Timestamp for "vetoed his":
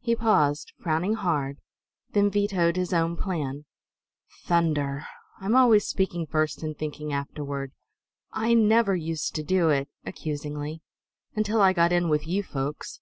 2.30-2.92